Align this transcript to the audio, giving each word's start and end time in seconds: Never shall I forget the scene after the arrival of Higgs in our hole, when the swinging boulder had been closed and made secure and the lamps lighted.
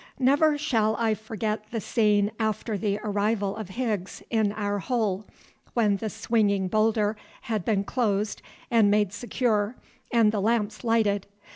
Never 0.17 0.57
shall 0.57 0.95
I 0.95 1.13
forget 1.13 1.65
the 1.69 1.79
scene 1.79 2.31
after 2.39 2.75
the 2.75 2.97
arrival 3.03 3.55
of 3.55 3.69
Higgs 3.69 4.23
in 4.31 4.51
our 4.53 4.79
hole, 4.79 5.25
when 5.75 5.97
the 5.97 6.09
swinging 6.09 6.67
boulder 6.69 7.15
had 7.41 7.63
been 7.63 7.83
closed 7.83 8.41
and 8.71 8.89
made 8.89 9.13
secure 9.13 9.75
and 10.11 10.31
the 10.31 10.41
lamps 10.41 10.83
lighted. 10.83 11.27